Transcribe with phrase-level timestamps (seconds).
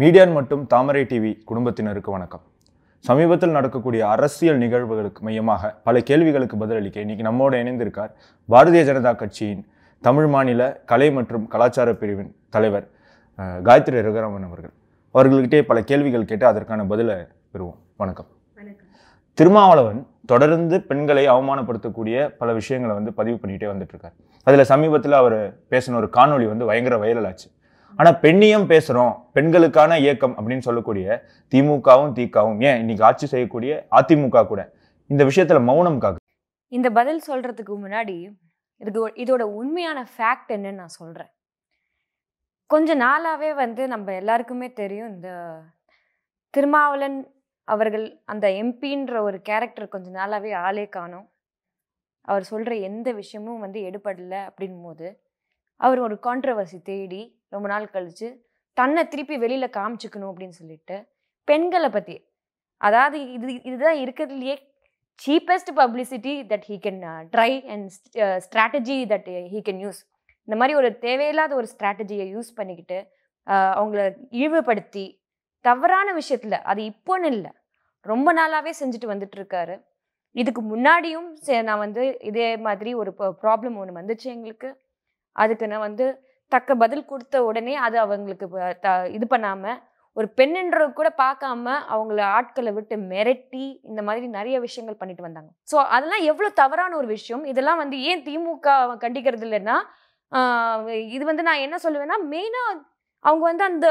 [0.00, 2.42] மீடியான் மற்றும் தாமரை டிவி குடும்பத்தினருக்கு வணக்கம்.
[3.04, 8.12] சமீபத்தில் நடக்கக்கூடிய அரசியல் நிகழ்வுகளுக்கு மையமாக பல கேள்விகளுக்கு பதிலளிக்க இன்னைக்கு நம்மோடு இணைந்திருக்கார்
[8.52, 9.64] பாரதிய ஜனதா கட்சியின்
[10.08, 12.86] தமிழ் மாநில கலை மற்றும் கலாச்சார பிரிவின் தலைவர்
[13.68, 14.74] காயத்ரி ரகுராமன் அவர்கள்.
[15.18, 17.18] அவர்கள்கிட்டே பல கேள்விகள் கேட்டு அதற்கான பதிலை
[17.52, 17.78] பெறுவோம்.
[17.96, 18.30] வணக்கம்.
[19.38, 24.18] திருமாவளவன் தொடர்ந்து பெண்களை அவமானப்படுத்தக்கூடிய பல விஷயங்களை வந்து பதிவு பண்ணிட்டே வந்துட்டு இருக்காரு.
[24.48, 25.40] அதுல சமீபத்தில் அவர்
[25.70, 27.48] பேசின ஒரு காணொளி வந்து பயங்கர வைரல் ஆச்சு.
[27.96, 31.24] ஆனால் பெண்ணியம் பேசுகிறோம் பெண்களுக்கான இயக்கம் அப்படின்னு சொல்லக்கூடிய
[31.54, 34.72] திமுகவும் திகாவும் ஏன் இன்னைக்கு ஆட்சி செய்யக்கூடிய அதிமுக கூட?
[35.06, 36.16] இந்த விஷயத்தில் மௌனம் காக்கு.
[36.68, 38.36] இந்த பதில் சொல்கிறதுக்கு முன்னாடி
[38.76, 41.32] இதுக்கு இதோட உண்மையான ஃபேக்ட் என்னன்னு நான் சொல்கிறேன்
[42.66, 45.60] கொஞ்ச நாளாகவே வந்து நம்ம எல்லாருக்குமே தெரியும் இந்த
[46.56, 47.24] திருமாவளன்
[47.64, 51.30] அவர்கள் அந்த எம்பின்ற ஒரு கேரக்டர் கொஞ்ச நாளாகவே ஆளே காணும்.
[52.20, 55.22] அவர் சொல்கிற எந்த விஷயமும் வந்து எடுபடலை அப்படின் போது
[55.76, 58.28] அவர் ஒரு கான்ட்ரவர்சி தேடி ரொம்ப நாள் கழித்து
[58.76, 60.96] தன்னை திருப்பி வெளியில் காமிச்சுக்கணும் அப்படின்னு சொல்லிட்டு
[61.48, 62.16] பெண்களை பற்றி
[62.80, 64.56] அதாவது இது இதுதான் இருக்கிறதுலையே
[65.18, 67.00] cheapest publicity that he can
[67.32, 67.86] try and
[68.38, 70.00] strategy that he can use
[70.48, 72.98] இந்த மாதிரி ஒரு தேவையில்லாத ஒரு ஸ்ட்ராட்டஜியை யூஸ் பண்ணிக்கிட்டு
[73.72, 75.04] அவங்கள இழிவுபடுத்தி
[75.64, 77.50] தவறான விஷயத்தில் அது இப்போன்னு இல்லை
[78.06, 79.74] ரொம்ப நாளாகவே செஞ்சுட்டு வந்துட்டு இருக்காரு
[80.36, 83.10] இதுக்கு முன்னாடியும் சே- நான் வந்து இதே மாதிரி ஒரு
[83.42, 84.68] ப்ராப்ளம் ஒன்று வந்துச்சு எங்களுக்கு.
[85.36, 86.06] அதுக்கு நான் வந்து
[86.52, 88.46] தக்க பதில் கொடுத்த உடனே அது அவங்களுக்கு
[88.80, 89.74] த- இது பண்ணாம
[90.16, 95.50] ஒரு பெண்ணுன்றது கூட பார்க்காம அவங்கள ஆட்களை விட்டு மிரட்டி இந்த மாதிரி நிறைய விஷயங்கள் பண்ணிட்டு வந்தாங்க.
[95.72, 97.44] ஸோ அதெல்லாம் எவ்வளோ தவறான ஒரு விஷயம்.
[97.44, 98.68] இதெல்லாம் வந்து ஏன் திமுக
[99.04, 99.76] கண்டிக்கிறது இல்லைன்னா
[101.08, 102.72] இது வந்து நான் என்ன சொல்லுவேன்னா மெயினாக
[103.24, 103.88] அவங்க வந்து அந்த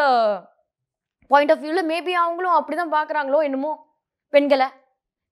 [1.32, 3.72] பாயிண்ட் ஆஃப் வியூவில் மேபி அவங்களும் அப்படிதான் பார்க்குறாங்களோ என்னமோ
[4.34, 4.68] பெண்களை.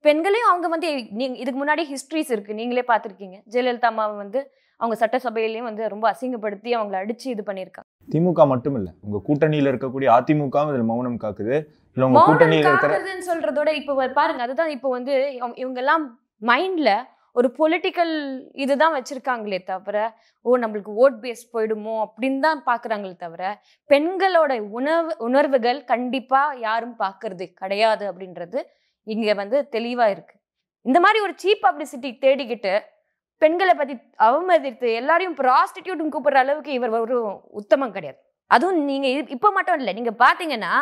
[0.06, 2.54] பெண்களையும் அவங்க வந்து நீங்க இதுக்கு முன்னாடி ஹிஸ்ட்ரிஸ் இருக்கு.
[2.54, 3.38] நீங்களே பார்த்துருக்கீங்க.
[3.50, 4.40] ஜெயலலிதா அம்மாவை வந்து
[4.80, 10.08] அவங்க சட்டசபையிலையும் வந்து ரொம்ப அசிங்கப்படுத்தி அவங்கள அடிச்சு இது பண்ணியிருக்காங்க திமுக மட்டும் இல்ல உங்க கூட்டணியில இருக்கக்கூடிய
[10.16, 11.56] அதிமுகவும் இதுல மௌனம் காக்குது.
[11.98, 15.14] இல்ல உங்க கூட்டணியில இருக்கிற சொல்றதோட இப்போ பாருங்க அதுதான் இப்போ வந்து
[15.58, 16.06] இவங்க- எல்லாம்
[16.42, 16.90] மைண்ட்ல
[17.36, 18.14] ஒரு பொலிட்டிக்கல்
[18.56, 19.98] இதுதான் வச்சிருக்காங்களே தவிர
[20.46, 23.44] ஓ நம்மளுக்கு ஓட் பேஸ் போயிடுமோ அப்படின்னு தான் பாக்குறாங்களே தவிர
[23.90, 28.60] பெண்களோட உணவு உணர்வுகள் கண்டிப்பா யாரும் பார்க்கறது கிடையாது அப்படின்றது
[29.08, 30.36] இங்க வந்து தெளிவா இருக்கு.
[30.86, 32.74] இந்த மாதிரி ஒரு சீப் பப்ளிசிட்டி தேடிக்கிட்டு
[33.42, 33.96] பெண்களை பத்தி
[34.28, 37.18] அவமதித்து எல்லாரையும் ப்ராஸ்டிடியூட்னு கூப்பிடுற அளவுக்கு இவர் ஒரு
[37.60, 38.20] உத்தமம் கிடையாது.
[38.52, 39.94] அதுவும் நீங்க இப்போ மட்டும் இல்லை.
[39.98, 40.74] நீங்க பாத்தீங்கன்னா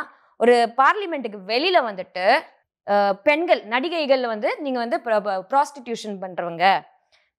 [0.44, 2.26] ஒரு பார்லிமெண்ட்டுக்கு வெளியில வந்துட்டு
[3.28, 4.98] பெண்கள் நடிகைகள் வந்து நீங்க வந்து
[5.52, 6.66] ப்ராஸ்டிடியூஷன் பண்றவங்க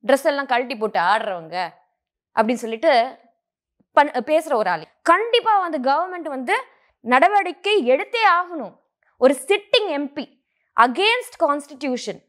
[0.04, 1.56] ட்ரெஸ் எல்லாம் கழட்டி போட்டு ஆடுறவங்க
[2.36, 2.92] அப்படின்னு சொல்லிட்டு
[3.96, 4.84] பண் பேசுகிற ஒரு ஆள்.
[5.10, 6.54] கண்டிப்பாக வந்து கவர்மெண்ட் வந்து
[7.04, 8.74] நடவடிக்கை எடுத்தே ஆகணும்.
[9.20, 10.26] ஒரு sitting MP
[10.76, 12.20] against constitution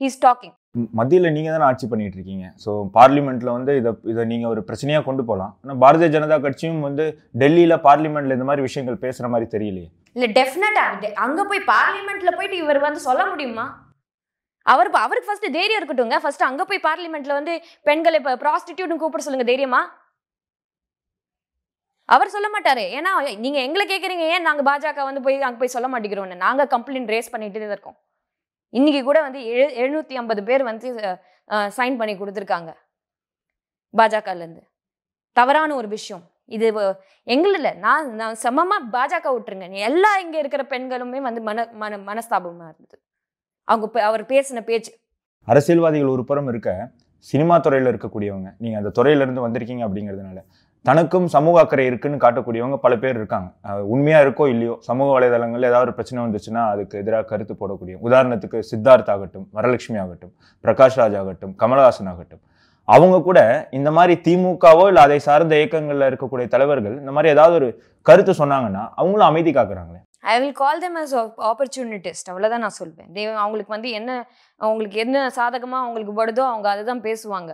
[0.00, 0.54] he's talking
[0.98, 5.22] மத்தியில் நீங்கள் தானே ஆட்சி பண்ணிட்டு இருக்கீங்க ஸோ பார்லிமெண்ட்டில் வந்து இதை இதை நீங்கள் ஒரு பிரச்சனையாக கொண்டு
[5.30, 7.04] போகலாம் ஆனால் பாரதிய ஜனதா கட்சியும் வந்து
[7.42, 9.88] டெல்லியில் பார்லிமெண்ட்டில் இந்த மாதிரி விஷயங்கள் பேசுகிற மாதிரி தெரியலையே.
[10.16, 13.66] இல்லை டெஃபினட்டாக அங்கே போய் பார்லிமெண்ட்டில் போயிட்டு இவர் வந்து சொல்ல முடியுமா?
[14.66, 16.18] அவர் அவருக்கு ஃபர்ஸ்ட் தைரியம் இருக்கட்டும்ங்க.
[16.22, 17.54] ஃபர்ஸ்ட் அங்கே போய் பார்லிமெண்ட்டில் வந்து
[17.88, 19.82] பெண்களை இப்போ ப்ராஸ்டியூட்னு கூப்பிட சொல்லுங்க தைரியமா?
[22.08, 22.86] அவர் சொல்ல மாட்டாரு.
[22.98, 23.10] ஏன்னா
[23.44, 27.32] நீங்கள் எங்களை கேட்குறீங்க ஏன் நாங்கள் பாஜக வந்து போய் அங்கே போய் சொல்ல மாட்டேங்கிறோம்னு நாங்கள் கம்ப்ளைண்ட் ரேஸ்
[27.34, 27.98] பண்ணிட்டு தான் இருக்கோம்.
[28.74, 30.94] இன்னைக்கு கூட வந்து எழு எழுநூற்றி ஐம்பது பேர் வந்து
[31.50, 32.74] சைன் பண்ணி கொடுத்துருக்காங்க.
[33.96, 34.62] பாஜகலேருந்து.
[35.32, 36.30] தவறான ஒரு விஷயம்.
[36.44, 39.68] இது எங்களில் நான் நான் சமமாக பாஜக விட்டுருங்க.
[39.68, 43.02] நீ எல்லா இங்கே இருக்கிற பெண்களுமே வந்து மன மன மனஸ்தாபமாக இருந்தது.
[43.64, 44.98] அவங்க பே- அவர் பேசின பேச்சு.
[45.44, 50.42] அரசியல்வாதிகள் ஒரு புறம் இருக்க சினிமா துறையில் இருக்கக்கூடியவங்க நீங்கள் அந்த துறையிலேருந்து வந்திருக்கீங்க அப்படிங்கிறதுனால
[50.88, 53.48] தனக்கும் சமூக அக்கறை இருக்குன்னு காட்டக்கூடியவங்க பல பேர் இருக்காங்க.
[53.64, 58.60] உண்மையாக உண்மையா இருக்கோ இல்லையோ சமூக வலைதளங்கள்ல ஏதாவது ஒரு பிரச்சனை வந்துச்சுன்னா அதுக்கு எதிராக கருத்து போடக்கூடிய உதாரணத்துக்கு
[58.70, 60.32] சித்தார்த் ஆகட்டும் வரலட்சுமி ஆகட்டும்
[60.64, 62.42] பிரகாஷ் ராஜ் ஆகட்டும் கமலஹாசன் ஆகட்டும்
[62.88, 63.40] அவங்க கூட
[63.78, 67.68] இந்த மாதிரி திமுகவோ இல்லை அதை சார்ந்த இயக்கங்களில் இருக்கக்கூடிய தலைவர்கள் இந்த மாதிரி ஏதாவது ஒரு
[68.06, 70.00] கருத்து சொன்னாங்கன்னா அவங்களும் அமைதி காக்குறாங்களே.
[70.32, 71.14] I will call them as
[71.50, 73.10] opportunist அவ்வளோதான் நான் சொல்வேன்.
[73.44, 74.10] அவங்களுக்கு வந்து என்ன
[74.60, 77.52] அவங்களுக்கு என்ன சாதகமாக அவங்களுக்கு படுதோ அவங்க அதை தான் பேசுவாங்க.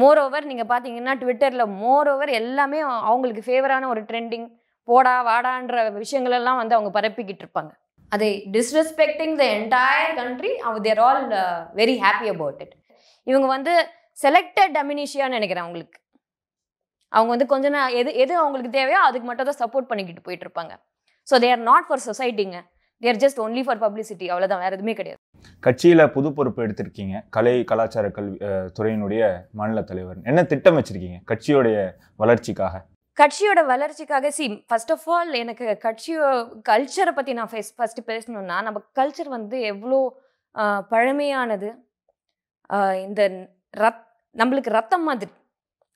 [0.00, 2.78] மோர் ஓவர் நீங்கள் பார்த்தீங்கன்னா ட்விட்டரில் மோர் ஓவர் எல்லாமே
[3.10, 4.46] அவங்களுக்கு ஃபேவரான ஒரு ட்ரெண்டிங்
[4.88, 7.72] போடா வாடான்ற விஷயங்களெல்லாம் வந்து அவங்க பரப்பிக்கிட்டு இருப்பாங்க.
[8.12, 10.52] அதை disrespecting the entire country
[10.86, 11.22] they're all
[11.80, 12.74] very happy about it
[13.26, 13.74] இவங்க வந்து
[14.24, 15.98] செலக்டட் டமினிஷியான்னு நினைக்கிறேன் அவங்களுக்கு.
[17.12, 20.74] அவங்க வந்து கொஞ்ச நாள் எது எது அவங்களுக்கு தேவையோ அதுக்கு மட்டும் தான் சப்போர்ட் பண்ணிக்கிட்டு போயிட்டு இருப்பாங்க.
[21.28, 22.58] So they're not for சொசைட்டிங்க
[23.04, 25.20] they're just only for publicity அவ்வளோதான் வேறு எதுவுமே கிடையாது.
[25.66, 27.14] கட்சியில புது பொறுப்பு எடுத்திருக்கீங்க.
[27.36, 28.36] கலை கலாச்சார கல்வி
[28.76, 29.22] துறையினுடைய
[29.60, 30.18] மாநில தலைவர்.
[30.30, 31.76] என்ன திட்டம் வச்சிருக்கீங்க கட்சியோடைய
[32.22, 32.74] வளர்ச்சிக்காக?
[33.20, 36.28] கட்சியோட வளர்ச்சிக்காக சி ஃபர்ஸ்ட் ஆஃப் ஆல் எனக்கு கட்சியோ
[36.70, 39.98] கல்ச்சரை பற்றி நான் ஃபேஸ் ஃபஸ்ட்டு பேசணும்னா நம்ம கல்ச்சர் வந்து எவ்வளோ
[40.92, 41.68] பழமையானது.
[43.06, 43.22] இந்த
[43.82, 44.02] ரத்
[44.40, 45.32] நம்மளுக்கு ரத்தம் மாதிரி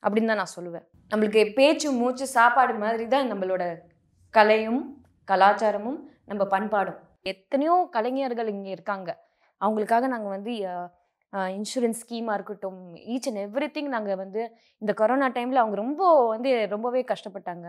[0.03, 0.87] அப்படின்னு தான் நான் சொல்லுவேன்.
[1.13, 3.65] நம்மளுக்கு பேச்சு மூச்சு சாப்பாடு மாதிரி தான் நம்மளோட
[4.35, 4.83] கலையும்
[5.29, 6.99] கலாச்சாரமும் நம்ம பண்பாடும்.
[7.25, 9.11] எத்தனையோ கலைஞர்கள் இங்கே இருக்காங்க.
[9.61, 10.53] அவங்களுக்காக நாங்கள் வந்து
[11.53, 12.79] இன்சூரன்ஸ் ஸ்கீமாக இருக்கட்டும்
[13.13, 14.43] ஈச் அண்ட் எவ்ரி திங் நாங்கள் வந்து
[14.83, 17.67] இந்த கொரோனா டைமில் அவங்க ரொம்ப வந்து ரொம்பவே கஷ்டப்பட்டாங்க.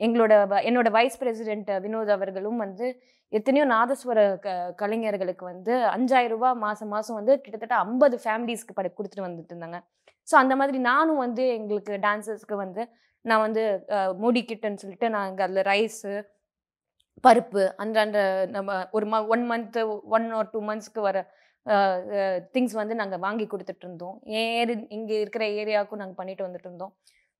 [0.00, 2.86] எங்களோட வ- என்னோட வைஸ் பிரசிடென்ட் வினோத் அவர்களும் வந்து
[3.32, 9.26] எத்தனையோ நாதஸ்வர க கலைஞர்களுக்கு வந்து அஞ்சாயிரம் ரூபா மாதம் மாதம் வந்து கிட்டத்தட்ட ஐம்பது ஃபேமிலிஸ்க்கு படி கொடுத்துட்டு
[9.26, 9.78] வந்துட்டு இருந்தாங்க.
[10.28, 12.82] ஸோ அந்த மாதிரி நானும் வந்து எங்களுக்கு டான்சர்ஸ்க்கு வந்து
[13.24, 14.42] நான் வந்து அஹ், மூடி
[14.76, 16.12] சொல்லிட்டு நாங்கள் அதில் ரைஸு
[17.26, 18.20] பருப்பு அந்த அந்த
[18.56, 19.82] நம்ம ஒரு ம one month
[20.16, 21.18] one or two மந்த்ஸ்க்கு வர
[22.54, 24.16] திங்ஸ் வந்து நாங்கள் வாங்கி கொடுத்துட்டு இருந்தோம்.
[24.42, 26.92] ஏரி இங்கே இருக்கிற ஏரியாவுக்கும் நாங்கள் பண்ணிட்டு வந்துட்டு இருந்தோம்.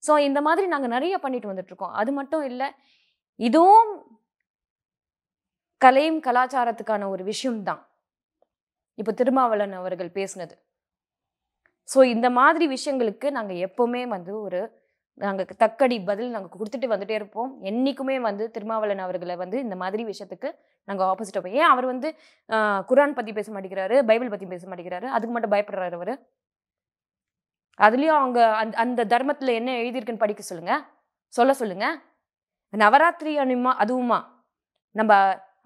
[0.03, 1.95] ஸோ இந்த மாதிரி நாங்கள் நிறைய பண்ணிட்டு வந்துட்டு இருக்கோம்.
[2.01, 2.69] அது மட்டும் இல்லை
[3.49, 3.93] இதுவும்
[5.81, 7.83] கலையும் கலாச்சாரத்துக்கான ஒரு விஷயம்தான்
[8.99, 10.55] இப்போ திருமாவளவன் அவர்கள் பேசினது.
[11.89, 14.61] ஸோ இந்த மாதிரி விஷயங்களுக்கு நாங்கள் எப்போவுமே வந்து ஒரு
[15.27, 17.51] நாங்கள் தக்கடி பதில் நாங்கள் கொடுத்துட்டு வந்துட்டே இருப்போம்.
[17.69, 20.49] என்றைக்குமே வந்து திருமாவளவன் அவர்களை வந்து இந்த மாதிரி விஷயத்துக்கு
[20.89, 22.09] நாங்கள் ஆப்போசிட் போய் ஏன் அவர் வந்து
[22.91, 26.13] குரான் பற்றி பேச மாட்டேங்கிறாரு பைபிள் பற்றி பேச மாட்டேங்கிறாரு அதுக்கு மட்டும் பயப்படுறாரு அவர்?
[27.87, 30.85] அதுலேயும் அவங்க அந்த அந்த தர்மத்தில் என்ன எழுதியிருக்குன்னு படிக்க சொல்லுங்கள்
[31.33, 31.97] சொல்ல சொல்லுங்கள்
[32.73, 34.21] நவராத்திரி அனிமா அதுவுமா?
[34.97, 35.13] நம்ம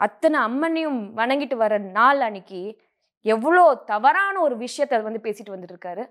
[0.06, 2.60] அத்தனை அம்மனையும் வணங்கிட்டு வர நாள் அன்னைக்கு
[3.24, 6.04] எவ்வளோ தவறான ஒரு விஷயத்தை வந்து பேசிட்டு வந்துட்டு இருக்காரு.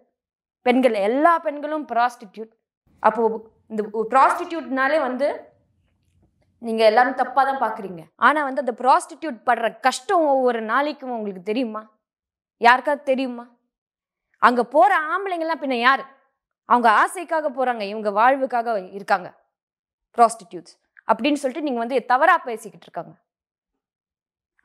[0.65, 2.51] பெண்கள் எல்லா பெண்களும் ப்ராஸ்டிடியூட்
[3.03, 3.37] அப்போது
[3.71, 3.83] இந்த
[4.13, 5.27] ப்ராஸ்டிடியூட்னாலே வந்து
[6.61, 11.81] நீங்கள் எல்லாரும் தப்பாக தான் பார்க்குறீங்க ஆனால் வந்து அந்த ப்ராஸ்டிடியூட் படுற கஷ்டம் ஒவ்வொரு நாளைக்கும் உங்களுக்கு தெரியுமா?
[12.61, 13.45] யாருக்காவது தெரியுமா?
[14.41, 16.03] அங்கே போகிற ஆம்பளைங்கெல்லாம் பின்ன யார்?
[16.69, 19.29] அவங்க ஆசைக்காக போகிறாங்க இவங்க வாழ்வுக்காக இருக்காங்க
[20.17, 20.75] ப்ராஸ்டிடியூட்ஸ்
[21.11, 23.13] அப்படின்னு சொல்லிட்டு நீங்கள் வந்து தவறாக பேசிக்கிட்டு இருக்காங்க.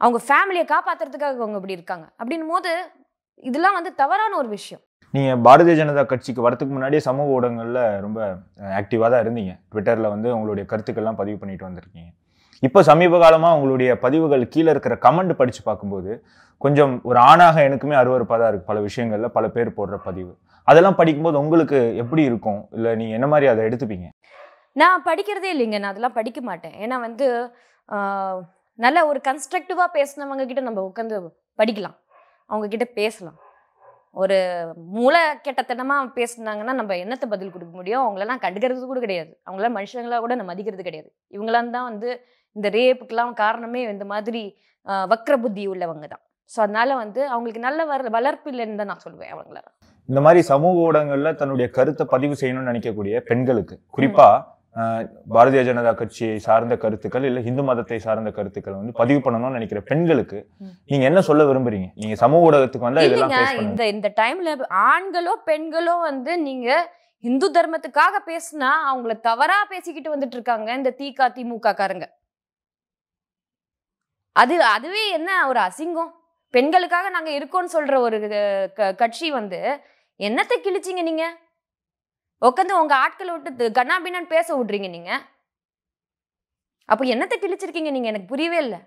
[0.01, 2.07] அவங்க ஃபேமிலியை காப்பாத்துறதுக்காக அவங்க இப்படி இருக்காங்க.
[2.21, 2.73] அப்படின்னும் போது
[3.49, 4.83] இதெல்லாம் வந்து தவறான ஒரு விஷயம்.
[5.15, 8.21] நீங்கள் பாரதிய ஜனதா கட்சிக்கு வரத்துக்கு முன்னாடியே சமூக ஊடகங்களில் ரொம்ப
[8.81, 9.53] ஆக்டிவாக தான் இருந்தீங்க.
[9.73, 12.11] ட்விட்டரில் வந்து உங்களுடைய கருத்துக்கள்லாம் பதிவு பண்ணிட்டு வந்திருக்கீங்க.
[12.67, 16.13] இப்போ சமீப காலமாக உங்களுடைய பதிவுகள் கீழே இருக்கிற கமெண்ட் படித்து பார்க்கும்போது
[16.65, 20.33] கொஞ்சம் ஒரு ஆணாக எனக்குமே அருவருப்பாக தான் இருக்குது பல விஷயங்களில் பல பேர் போடுற பதிவு.
[20.69, 22.61] அதெல்லாம் படிக்கும்போது உங்களுக்கு எப்படி இருக்கும்?
[22.77, 24.07] இல்லை நீங்கள் என்ன மாதிரி அதை எடுத்துப்பீங்க?
[24.83, 25.79] நான் படிக்கிறதே இல்லைங்க.
[25.83, 26.77] நான் அதெல்லாம் படிக்க மாட்டேன்.
[26.85, 27.27] ஏன்னா வந்து
[28.85, 31.19] நல்ல ஒரு கன்ஸ்ட்ரக்டிவாக பேசினவங்க கிட்ட நம்ம உட்காந்து
[31.61, 31.97] படிக்கலாம்.
[32.51, 33.39] அவங்க கிட்ட பேசலாம்.
[34.23, 34.37] ஒரு
[34.97, 38.03] மூளை கெட்டத்தனமாக பேசுனாங்கன்னா நம்ம என்னத்தை பதில் கொடுக்க முடியும்?
[38.05, 39.33] அவங்களெல்லாம் கண்டுக்கிறது கூட கிடையாது.
[39.47, 41.11] அவங்களாம் மனுஷங்களாக கூட நம்ம மதிக்கிறது கிடையாது.
[41.37, 42.09] இவங்களாம் தான் வந்து
[42.57, 44.43] இந்த ரேப்புக்கெல்லாம் காரணமே இந்த மாதிரி
[45.13, 46.23] வக்ர புத்தி உள்ளவங்க தான்.
[46.51, 49.59] ஸோ அதனால வந்து அவங்களுக்கு நல்ல வர வளர்ப்பு இல்லைன்னு தான் நான் சொல்லுவேன் அவங்கள.
[50.09, 54.37] இந்த மாதிரி சமூக ஊடகங்களில் தன்னுடைய கருத்தை பதிவு செய்யணும்னு நினைக்கக்கூடிய பெண்களுக்கு குறிப்பாக
[55.35, 60.39] பாரதிய ஜனதா கட்சியை சார்ந்த கருத்துக்கள் இல்ல இந்து மதத்தை சார்ந்த கருத்துக்கள் வந்து பதிவு பண்ணணும்னு நினைக்கிற பெண்களுக்கு.
[60.91, 61.89] நீங்க என்ன சொல்ல விரும்புறீங்க?
[62.03, 64.53] நீங்க சமூக ஊடகத்துக்கு வந்தா இதெல்லாம் இந்த இந்த டைம்ல
[64.91, 66.69] ஆண்களோ பெண்களோ வந்து நீங்க
[67.25, 72.07] இந்து தர்மத்துக்காக பேசுனா அவங்கள தவறா பேசிக்கிட்டு வந்துட்டு இருக்காங்க இந்த திக திமுக காரங்க
[74.37, 76.13] அது அதுவே என்ன ஒரு அசிங்கம்?
[76.55, 78.17] பெண்களுக்காக நாங்க இருக்கோம்னு சொல்ற ஒரு
[79.01, 79.61] கட்சி வந்து
[80.21, 81.25] என்னத்தை கிழிச்சிங்க நீங்க?
[82.41, 85.23] உட்காந்து உங்க ஆட்களை விட்டு கண்ணாபின்னு பேச விடுறீங்க நீங்க.
[86.85, 88.09] அப்போ என்னத்தை கிழிச்சிருக்கீங்க நீங்க?
[88.09, 88.79] எனக்கு புரியவே இல்லை.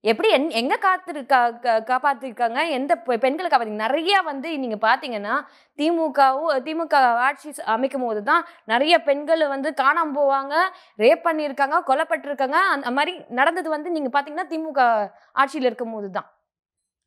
[0.00, 2.70] எப்படி என் எங்க காத்து கா காப்பாத்திருக்காங்க?
[2.70, 5.46] எந்த பெ- பெண்களை காப்பாத்தி நிறைய வந்து நீங்க பாத்தீங்கன்னா
[5.76, 10.54] திமுகவும் திமுக ஆட்சி அமைக்கும் போது தான் நிறைய பெண்கள் வந்து காணாம போவாங்க
[10.98, 12.50] ரேப் பண்ணியிருக்காங்க கொல்லப்பட்டிருக்காங்க.
[12.50, 16.38] அந்த மாதிரி நடந்தது வந்து நீங்க பாத்தீங்கன்னா திமுக ஆட்சியில் இருக்கும் போது தான்.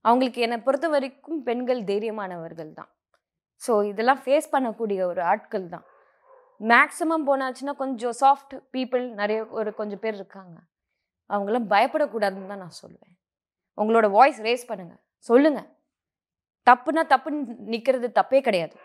[0.02, 2.90] அவங்களுக்கு என்னை பொறுத்த வரைக்கும் பெண்கள் தைரியமானவர்கள் தான்.
[3.62, 5.86] ஸோ இதெல்லாம் ஃபேஸ் பண்ணக்கூடிய ஒரு ஆட்கள் தான்.
[6.62, 10.56] மேக்ஸிமம் போனாச்சுன்னா கொஞ்சம் சாஃப்ட் பீப்புள் நிறைய ஒரு கொஞ்சம் பேர் இருக்காங்க.
[11.30, 13.14] அவங்களாம் பயப்படக்கூடாதுன்னு தான் நான் சொல்லுவேன்.
[13.78, 14.96] உங்களோட வாய்ஸ் ரேஸ் பண்ணுங்க.
[15.30, 15.62] சொல்லுங்க.
[16.68, 17.42] தப்புனா தப்புன்னு
[17.74, 18.76] நிக்கிறது தப்பே கிடையாது.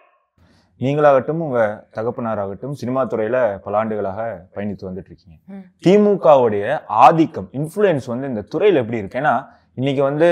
[0.80, 1.58] நீங்களாகட்டும் உங்க
[1.96, 4.20] தகப்பனாராகட்டும் சினிமா துறையில பல ஆண்டுகளாக
[4.54, 5.64] பயணித்து வந்துட்டு இருக்கீங்க ம்.
[5.84, 6.64] திமுகவுடைய
[7.04, 9.18] ஆதிக்கம் இன்ஃப்ளூயன்ஸ் வந்து இந்த துறையில எப்படி இருக்கு?
[9.18, 9.34] ஏன்னா
[9.76, 10.28] இன்னைக்கு வந்து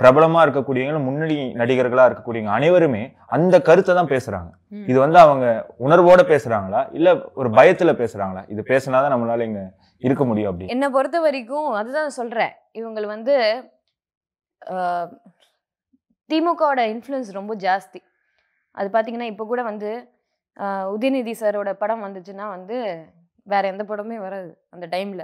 [0.00, 3.02] பிரபலமா இருக்கக்கூடியவங்க முன்னணி நடிகர்களா இருக்கக்கூடியவங்க அனைவருமே
[3.36, 4.50] அந்த கருத்தை தான் பேசுறாங்க
[4.90, 5.46] இது வந்து அவங்க
[5.84, 6.80] உணர்வோட பேசுறாங்களா?
[6.98, 7.08] இல்ல
[7.40, 8.42] ஒரு பயத்துல பேசுறாங்களா?
[8.52, 9.62] இது பேசினாதான் நம்மளால இங்க
[10.06, 12.52] இருக்க முடியும் அப்படி என்னை பொறுத்த வரைக்கும் அதுதான் சொல்றேன்.
[12.80, 13.36] இவங்க வந்து
[16.30, 18.00] திமுகவோட இன்ஃப்ளூயன்ஸ் ரொம்ப ஜாஸ்தி.
[18.78, 19.90] அது பார்த்தீங்கன்னா இப்போ கூட வந்து
[20.94, 22.76] உதயநிதி சாரோட படம் வந்துச்சுன்னா வந்து
[23.52, 25.22] வேற எந்த படமே வராது அந்த டைம்ல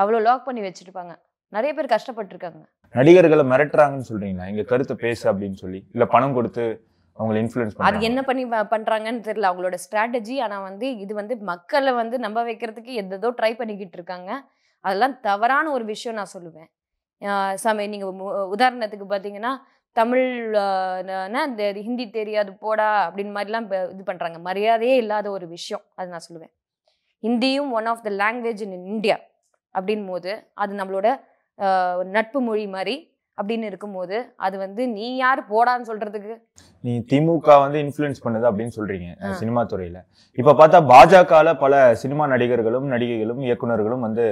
[0.00, 1.12] அவ்வளோ லாக் பண்ணி வச்சிருப்பாங்க.
[1.56, 2.62] நிறைய பேர் கஷ்டப்பட்டிருக்காங்க.
[2.96, 4.44] நடிகர்களை மிரட்டுறாங்கன்னு சொல்றீங்களா?
[4.52, 5.80] எங்க கருத்தை பேசு அப்படின்னு சொல்லி.
[5.94, 6.64] இல்ல பணம் கொடுத்து
[7.18, 9.48] அவங்களை இன்ஃப்ளூயன்ஸ் அது பண்ணுறாங்க என்ன பண்ணி பண்றாங்கன்னு தெரியல.
[9.50, 14.30] அவங்களோட ஸ்ட்ராட்டஜி ஆனா வந்து இது வந்து மக்களை வந்து நம்ப வைக்கிறதுக்கு எதோ ட்ரை பண்ணிக்கிட்டு இருக்காங்க.
[14.84, 16.68] அதெல்லாம் தவறான ஒரு விஷயம் நான் சொல்லுவேன்.
[17.64, 18.08] சம நீங்க
[18.56, 19.52] உதாரணத்துக்கு பார்த்தீங்கன்னா
[20.00, 20.26] தமிழ்
[21.48, 24.38] இந்த ஹிந்தி தெரியாது போடா அப்படின்னு மாதிரிலாம் இது பண்றாங்க.
[24.48, 25.82] மரியாதையே இல்லாத ஒரு விஷயம்.
[25.98, 26.52] அது நான் சொல்லுவேன்.
[27.26, 29.16] ஹிந்தியும் one of the language in India
[29.74, 31.08] அப்படின் போது அது நம்மளோட
[32.16, 32.96] நட்பு மொழி மாதிரி
[33.38, 36.34] அப்படின்னு இருக்கும்போது அது வந்து நீ யார் போடான்னு சொல்றதுக்கு?
[36.84, 39.08] நீ திமுக வந்து இன்ஃப்ளூயன்ஸ் பண்ணுது அப்படின்னு சொல்றீங்க.
[39.40, 39.98] சினிமா துறையில.
[40.38, 44.24] இப்ப பார்த்தா பாஜகல பல சினிமா நடிகர்களும் நடிகைகளும் இயக்குனர்களும் வந்து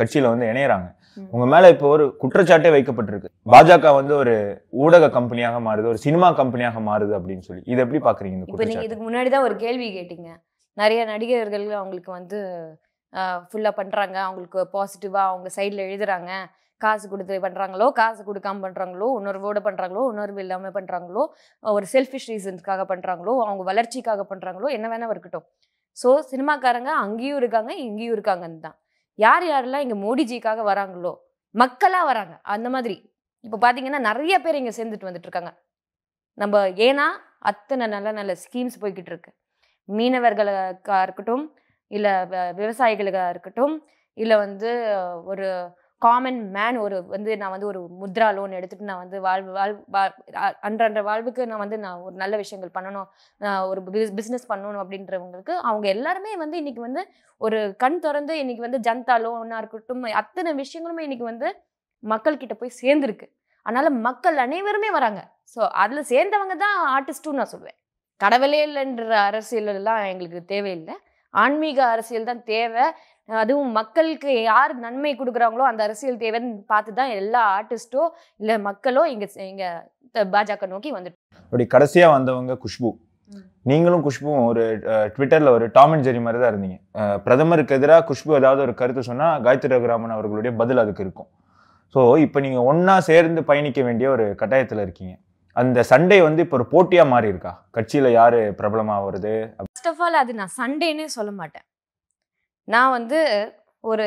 [0.00, 0.88] கட்சியில வந்து இணையறாங்க.
[1.34, 3.30] உங்க மேல இப்போ ஒரு குற்றச்சாட்டே வைக்கப்பட்டிருக்கு.
[3.54, 4.36] பாஜக வந்து ஒரு
[4.84, 7.62] ஊடக கம்பெனியாக மாறுது ஒரு சினிமா கம்பெனியாக மாறுது அப்படின்னு சொல்லி.
[7.72, 10.30] இது எப்படி பாக்குறீங்க இப்போ நீங்க இதுக்கு முன்னாடி தான் ஒரு கேள்வி கேட்டீங்க.
[10.82, 12.38] நிறைய நடிகர்கள் அவங்களுக்கு வந்து
[13.50, 16.32] ஃபுல்லாக பண்ணுறாங்க அவங்களுக்கு பாசிட்டிவாக அவங்க சைடில் எழுதுறாங்க.
[16.80, 21.22] காசு கொடுத்து பண்ணுறாங்களோ காசு கொடுக்காம பண்ணுறாங்களோ உணர்வோடு பண்ணுறாங்களோ உணர்வு இல்லாமல் பண்ணுறாங்களோ
[21.62, 25.46] ஒரு செல்ஃபிஷ் ரீசன்ஸ்க்காக பண்ணுறாங்களோ அவங்க வளர்ச்சிக்காக பண்ணுறாங்களோ என்ன வேணா இருக்கட்டும்.
[25.96, 28.76] ஸோ சினிமாக்காரங்க அங்கேயும் இருக்காங்க இங்கேயும் இருக்காங்கன்னு தான்.
[29.18, 31.12] யார் யாரெல்லாம் இங்கே மோடிஜிக்காக வராங்களோ
[31.54, 32.96] மக்களாக வராங்க அந்த மாதிரி.
[33.44, 35.52] இப்போ பார்த்தீங்கன்னா நிறைய பேர் இங்கே சேர்ந்துட்டு வந்துட்டு இருக்காங்க
[36.38, 37.06] நம்ம ஏன்னா
[37.50, 39.30] அத்தனை நல்ல நல்ல ஸ்கீம்ஸ் போய்கிட்டு இருக்கு.
[39.88, 41.44] மீனவர்களுக்காக இருக்கட்டும்
[41.92, 42.12] இல்லை
[42.56, 43.74] விவசாயிகளுக்காக இருக்கட்டும்
[44.18, 44.70] இல்லை வந்து
[45.24, 45.46] ஒரு
[46.02, 50.14] காமன் மேன் ஒரு வந்து நான் வந்து ஒரு முத்ரா லோன் எடுத்துகிட்டு நான் வந்து வாழ்வு வாழ் வா-
[50.62, 53.06] அன்றன்ற வாழ்வுக்கு நான் வந்து நான் ஒரு நல்ல விஷயங்கள் பண்ணணும்
[53.40, 53.80] நான் ஒரு
[54.16, 57.02] பிஸ்னஸ் பண்ணணும் அப்படின்றவங்களுக்கு அவங்க எல்லாருமே வந்து இன்னைக்கு வந்து
[57.40, 61.48] ஒரு கண் திறந்து இன்னைக்கு வந்து ஜனதா லோனாக இருக்கட்டும் அத்தனை விஷயங்களுமே இன்றைக்கி வந்து
[62.02, 63.26] மக்கள்கிட்ட போய் சேர்ந்துருக்கு.
[63.66, 65.20] அதனால் மக்கள் அனைவருமே வராங்க.
[65.52, 67.78] ஸோ அதில் சேர்ந்தவங்க தான் ஆர்டிஸ்ட்டும் நான் சொல்லுவேன்
[68.20, 70.94] கடவுளே இல்லைன்ற அரசியலெல்லாம் எங்களுக்கு தேவையில்லை.
[71.34, 72.84] ஆன்மீக அரசியல் தான் தேவை.
[73.28, 78.02] அதுவும் மக்களுக்கு யார் நன்மை கொடுக்குறாங்களோ அந்த அரசியல் தேவைன்னு பார்த்து தான் எல்லா ஆர்டிஸ்ட்டோ
[78.42, 79.70] இல்லை மக்களோ இங்கே இங்கே
[80.34, 82.90] பாஜக நோக்கி வந்துட்டு அப்படி கடைசியா வந்தவங்க குஷ்பு.
[83.70, 84.62] நீங்களும் குஷ்புவும் ஒரு
[85.14, 86.78] ட்விட்டர்ல ஒரு டாம் அண்ட் ஜெரி மாதிரி தான் இருந்தீங்க
[87.26, 91.28] பிரதமருக்கு எதிராக குஷ்பு ஏதாவது ஒரு கருத்து சொன்னா காயத்ரி ரகுராமன் அவர்களுடைய பதில் அதுக்கு இருக்கும்.
[91.94, 95.14] ஸோ இப்போ நீங்க ஒண்ணா சேர்ந்து பயணிக்க வேண்டிய ஒரு கட்டாயத்துல இருக்கீங்க.
[95.60, 97.52] அந்த சண்டே வந்து இப்போ ஒரு போட்டியாக மாறி இருக்கா?
[97.76, 99.32] கட்சியில் யார் பிரபலமாக வருது?
[99.66, 101.66] ஃபர்ஸ்ட் ஆஃப் ஆல் அது நான் சண்டேனே சொல்ல மாட்டேன்.
[102.68, 103.18] நான் வந்து
[103.84, 104.06] ஒரு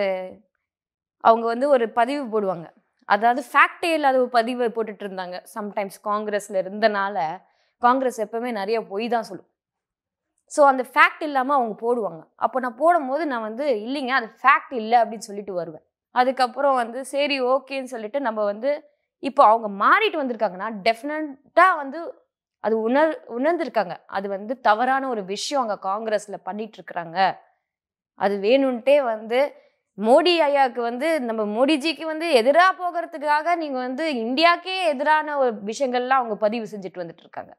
[1.23, 2.67] அவங்க வந்து ஒரு பதிவு போடுவாங்க.
[3.09, 5.37] அதாவது ஃபேக்டே இல்லாத ஒரு பதிவை போட்டுட்டு இருந்தாங்க.
[5.55, 7.17] சம்டைம்ஸ் காங்கிரஸில் இருந்தனால
[7.83, 9.49] காங்கிரஸ் எப்பவுமே நிறைய பொய் தான் சொல்லும்.
[10.51, 12.21] ஸோ அந்த ஃபேக்ட் இல்லாமல் அவங்க போடுவாங்க.
[12.45, 15.85] அப்போ நான் போடும்போது நான் வந்து இல்லைங்க அது ஃபேக்ட் இல்லை அப்படின்னு சொல்லிட்டு வருவேன்.
[16.15, 18.71] அதுக்கப்புறம் வந்து சரி ஓகேன்னு சொல்லிட்டு நம்ம வந்து
[19.25, 22.00] இப்போ அவங்க மாறிட்டு வந்திருக்காங்கன்னா டெஃபினட்டாக வந்து
[22.63, 23.96] அது உணர் உணர்ந்திருக்காங்க.
[24.08, 27.17] அது வந்து தவறான ஒரு விஷயம் அங்கே காங்கிரஸில் பண்ணிட்டு இருக்கிறாங்க
[28.20, 29.39] அது வேணும்ன்ட்டே வந்து
[29.98, 36.38] மோடி ஐயாவுக்கு வந்து நம்ம மோடிஜிக்கு வந்து எதிராக போகிறதுக்காக நீங்கள் வந்து இந்தியாக்கே எதிரான ஒரு விஷயங்கள்லாம் அவங்க
[36.38, 37.53] பதிவு செஞ்சுட்டு வந்துட்டு இருக்காங்க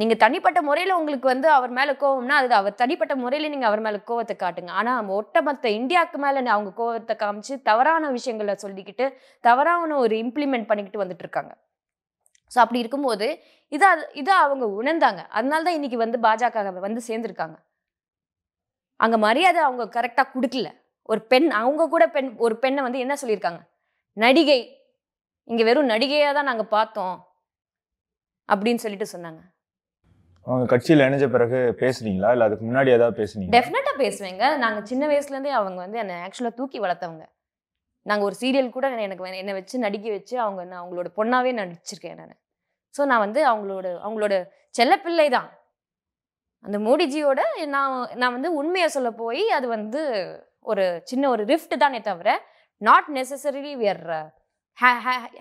[0.00, 3.98] நீங்கள் தனிப்பட்ட முறையில் உங்களுக்கு வந்து அவர் மேலே கோவம்னா அது அவர் தனிப்பட்ட முறையில் நீங்கள் அவர் மேலே
[4.10, 4.72] கோவத்தை காட்டுங்க.
[4.80, 9.06] ஆனால் ஒட்டமொத்த இந்தியாவுக்கு மேலே அவங்க கோவத்தை காமிச்சு தவறான விஷயங்களை சொல்லிக்கிட்டு
[9.48, 11.52] தவறான ஒரு இம்ப்ளிமெண்ட் பண்ணிக்கிட்டு வந்துட்டு இருக்காங்க.
[12.52, 13.26] ஸோ அப்படி இருக்கும்போது
[13.76, 13.88] இதை
[14.20, 15.20] இதை அவங்க உணர்ந்தாங்க.
[15.38, 17.56] அதனால தான் இன்னைக்கு வந்து பாஜக வந்து சேர்ந்துருக்காங்க.
[19.04, 20.68] அங்கே மரியாதை அவங்க கரெக்டாக கொடுக்கல.
[21.12, 23.60] ஒரு பெண் அவங்க கூட பெண் ஒரு பெண்ணை வந்து என்ன சொல்லியிருக்காங்க?
[24.16, 24.60] நடிகை.
[25.50, 27.16] இங்கே வெறும் நடிகையாக தான் நாங்கள் பார்த்தோம்.
[28.48, 29.40] அப்படின்னு சொல்லிட்டு சொன்னாங்க.
[30.50, 34.44] அவங்க கட்சியில் இணைஞ்ச பிறகு பேசுறீங்களா இல்லை அதுக்கு முன்னாடி ஏதாவது பேசுனீங்க டெஃபினட்டாக பேசுவேங்க.
[34.62, 37.24] நாங்கள் சின்ன வயசுலேருந்தே அவங்க வந்து என்னை ஆக்சுவலாக தூக்கி வளர்த்தவங்க.
[38.06, 42.36] நாங்கள் ஒரு சீரியல் கூட எனக்கு என்னை வச்சு நடிக்க வச்சு அவங்க நான் அவங்களோட பொண்ணாவே நடிச்சிருக்கேன் நான்.
[42.94, 44.34] ஸோ நான் வந்து அவங்களோட அவங்களோட
[44.78, 45.48] செல்லப்பிள்ளை தான்.
[46.64, 47.40] அந்த மோடிஜியோட
[47.74, 47.92] நான்
[48.22, 50.00] நான் வந்து உண்மையை சொல்ல போய் அது வந்து
[50.70, 52.30] ஒரு சின்ன ஒரு ரிஃப்ட் தானே தவிர
[52.88, 54.04] நாட் நெசசரிலி வியர்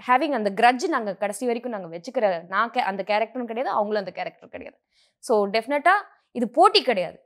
[0.08, 4.14] ஹேவிங் அந்த grudge நாங்கள் கடைசி வரைக்கும் நாங்கள் வச்சுக்கிற நான் கே- அந்த கேரக்டரும் கிடையாது அவங்களும் அந்த
[4.20, 4.78] கேரக்டரும் கிடையாது.
[5.24, 7.20] ஸோ டெஃபினட்டாக இது போட்டி கிடையாது.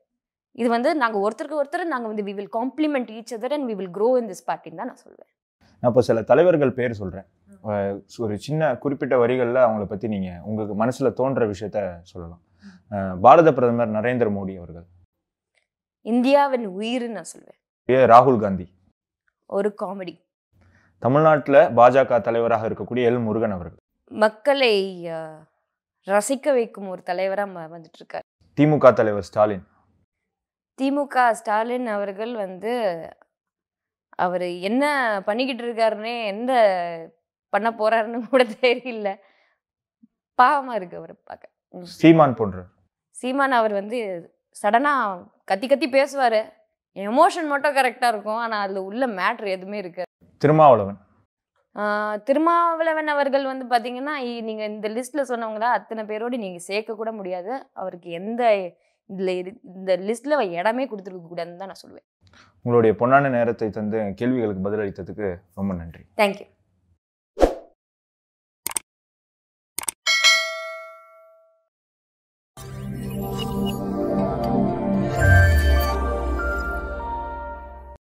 [0.52, 3.94] இது வந்து நாங்கள் ஒருத்தருக்கு ஒருத்தர் நாங்கள் வந்து we will compliment each other and we will
[3.94, 5.32] grow in this பார்ட்டின்னு தான் நான் சொல்லுவேன்
[5.80, 7.26] நான் இப்போ சில தலைவர்கள் பேர் சொல்றேன்.
[7.64, 12.42] அஹ் ஒரு சின்ன குறிப்பிட்ட வரிகள்ல அவங்கள பத்தி நீங்க உங்களுக்கு மனசுல தோன்ற விஷயத்த சொல்லலாம்.
[13.22, 14.86] பாரத பிரதமர் நரேந்திர மோடி அவர்கள்.
[16.06, 18.66] இந்தியாவின் உயிர்னு நான் சொல்லுவேன் ஏ ராகுல் காந்தி.
[19.50, 20.14] ஒரு காமெடி
[21.04, 23.80] தமிழ்நாட்டுல பாஜக தலைவராக இருக்கக்கூடிய எல் முருகன் அவர்கள்.
[24.12, 24.74] மக்களை
[26.08, 28.26] ரசிக்க வைக்கும் ஒரு தலைவராக வந்துட்டு இருக்காரு
[28.58, 29.64] திமுக தலைவர் ஸ்டாலின்.
[30.80, 32.74] திமுக ஸ்டாலின் அவர்கள் வந்து
[34.20, 34.84] அவர் என்ன
[35.26, 36.54] பண்ணிக்கிட்டு இருக்காருன்னே எந்த
[37.54, 39.10] பண்ண போறாருன்னு கூட தெரியல.
[40.40, 41.46] பாவமா இருக்கு அவரை பார்க்க.
[42.02, 42.58] சீமான் போன்ற.
[43.16, 44.00] சீமான் அவர் வந்து
[44.64, 44.94] சடனா
[45.46, 46.42] கத்தி கத்தி பேசுவாரு.
[46.96, 50.04] எமோஷன் மட்டும் கரெக்டா இருக்கும் ஆனா அதுல உள்ள மேட்ரு எதுவுமே இருக்கு
[50.44, 50.98] திருமாவளவன்.
[52.24, 57.68] திருமாவளவன் அவர்கள் வந்து பாத்தீங்கன்னா இ- நீங்க இந்த லிஸ்ட்ல சொன்னவங்கள அத்தனை பேரோடு நீங்க சேர்க்க கூட முடியாது.
[57.74, 58.44] அவருக்கு எந்த
[59.08, 59.30] இதுல
[59.76, 62.08] இந்த லிஸ்ட்ல இடமே கொடுத்துருக்க கூடாதுன்னு தான் நான் சொல்லுவேன்.
[62.64, 66.04] உங்களுடைய பொன்னான நேரத்தை தந்து கேள்விகளுக்கு பதிலளித்ததுக்கு ரொம்ப நன்றி.
[66.18, 66.48] தேங்க்யூ